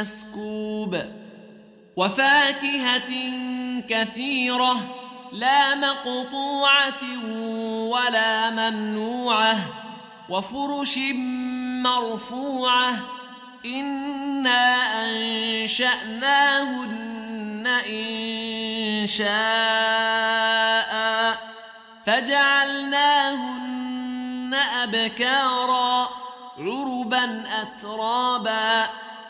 مسكوب. 0.00 1.02
وفاكهة 1.96 3.32
كثيرة 3.88 4.76
لا 5.32 5.74
مقطوعة 5.74 7.02
ولا 7.88 8.50
ممنوعة. 8.50 9.56
وفرش 10.28 10.98
مرفوعة 11.82 12.94
إنا 13.64 14.76
أنشأناهن 15.04 17.66
إن 17.66 19.06
شاء. 19.06 19.28
فجعلناهن 22.06 24.54
أبكارا 24.54 26.08
عربا 26.58 27.44
اترابا. 27.62 28.86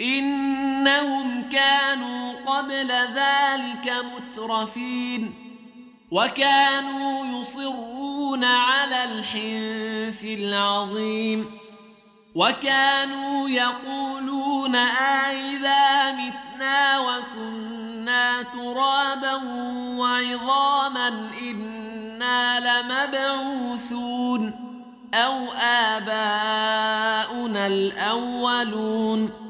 إنهم 0.00 1.48
كانوا 1.50 2.32
قبل 2.46 2.88
ذلك 2.90 3.94
مترفين 4.16 5.34
وكانوا 6.10 7.40
يصرون 7.40 8.44
على 8.44 9.04
الحنث 9.04 10.24
العظيم 10.24 11.60
وكانوا 12.34 13.48
يقولون 13.48 14.76
أإذا 14.76 16.12
متنا 16.12 17.00
وكنا 17.00 18.42
ترابا 18.42 19.34
وعظاما 19.98 21.08
إنا 21.42 22.60
لمبعوثون 22.60 24.52
أو 25.14 25.52
آباؤنا 25.96 27.66
الأولون 27.66 29.49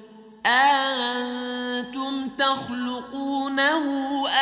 أنتم 0.45 2.29
تخلقونه 2.29 3.85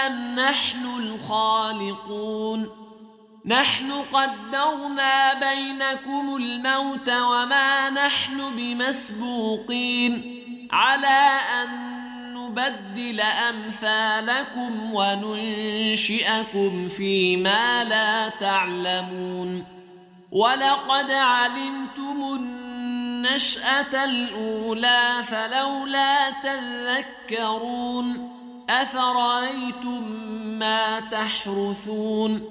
ام 0.07 0.36
نحن 0.36 0.86
الخالقون؟ 1.00 2.69
نحن 3.46 3.92
قدرنا 3.92 5.34
بينكم 5.34 6.36
الموت 6.36 7.10
وما 7.10 7.90
نحن 7.90 8.56
بمسبوقين. 8.56 10.40
على 10.72 11.40
أن 11.63 11.69
نبدل 12.34 13.22
أمثالكم 13.22 14.94
وننشئكم 14.94 16.90
فيما 16.90 17.84
لا 17.84 18.30
تعلمون. 18.30 19.80
ولقد 20.31 21.12
علمتم 21.12 22.24
النشأة 23.30 24.06
الأولى 24.06 25.24
فلولا 25.24 26.31
تذكرون 26.44 28.30
أفرأيتم 28.70 30.12
ما 30.60 31.00
تحرثون 31.00 32.42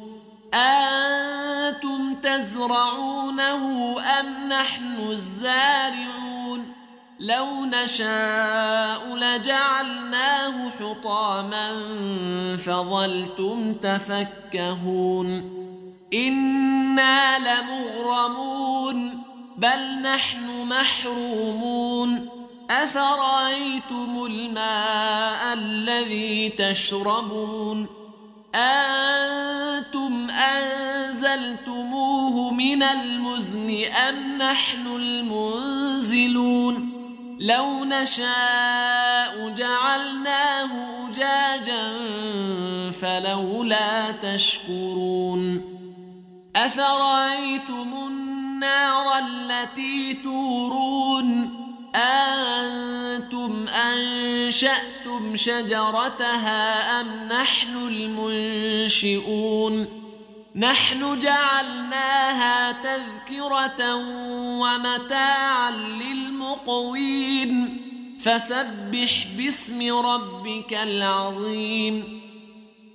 أنتم 0.55 2.15
تزرعونه 2.15 3.95
أم 4.21 4.49
نحن 4.49 4.97
الزارعون 5.11 6.73
لو 7.21 7.65
نشاء 7.65 9.17
لجعلناه 9.17 10.71
حطاما 10.81 11.71
فظلتم 12.57 13.75
تفكهون 13.75 15.59
إنا 16.15 17.39
لمغرمون 17.39 19.28
بل 19.59 20.03
نحن 20.03 20.67
محرومون. 20.69 22.29
أفرأيتم 22.71 24.25
الماء 24.25 25.55
الذي 25.55 26.49
تشربون؟ 26.49 27.87
أنتم 28.55 30.31
أنزلتموه 30.31 31.71
من 32.51 32.83
المزن 32.83 33.85
أم 34.09 34.39
نحن 34.39 34.87
المنزلون؟ 34.87 36.75
لو 37.41 37.85
نشاء 37.85 39.49
جعلناه 39.49 40.71
أجاجا 41.09 41.93
فلولا 42.91 44.11
تشكرون. 44.11 45.63
أفرأيتم 46.57 47.95
النار 48.07 48.28
التي 49.19 50.15
تورون 50.15 51.59
أنتم 51.95 53.69
أنشأتم 53.69 55.37
شجرتها 55.37 57.01
أم 57.01 57.29
نحن 57.33 57.77
المنشئون؟ 57.77 59.87
نحن 60.57 61.21
جعلناها 61.21 62.73
تذكرة 62.73 63.95
ومتاعا 64.61 65.71
للمقوين. 65.71 67.85
فسبح 68.21 69.27
باسم 69.37 69.97
ربك 69.97 70.75
العظيم. 70.75 72.21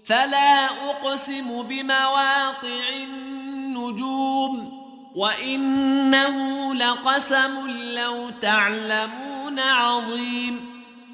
فلا 0.06 0.65
أقسم 0.65 1.62
بمواقع 1.62 2.89
النجوم. 3.04 4.82
وإنه 5.15 6.74
لقسم 6.75 7.68
لو 7.95 8.30
تعلمون 8.42 9.60
عظيم 9.60 10.60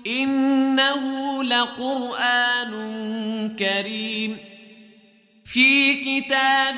إنه 0.08 1.44
لقرآن 1.44 2.72
كريم 3.60 4.38
في 5.46 5.96
كتاب 5.96 6.76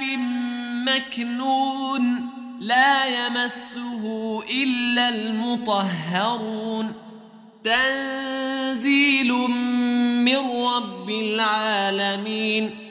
مكنون 0.87 2.29
لا 2.61 3.05
يمسه 3.05 4.43
إلا 4.49 5.09
المطهرون 5.09 6.93
تنزيل 7.63 9.33
من 10.25 10.37
رب 10.65 11.09
العالمين 11.09 12.90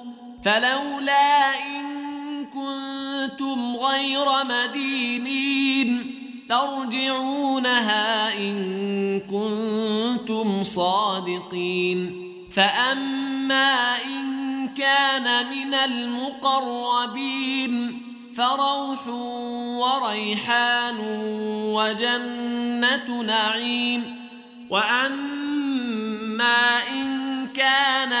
فلولا 0.43 1.55
إن 1.67 1.85
كنتم 2.45 3.75
غير 3.75 4.25
مدينين 4.43 6.15
ترجعونها 6.49 8.33
إن 8.37 9.19
كنتم 9.19 10.63
صادقين 10.63 12.21
فأما 12.51 13.95
إن 14.05 14.67
كان 14.77 15.49
من 15.49 15.73
المقربين 15.73 17.71
فروح 18.35 19.07
وريحان 19.77 20.97
وجنة 21.73 23.21
نعيم 23.21 24.15
وأما 24.69 26.77
إن 26.91 27.47
كان 27.47 28.20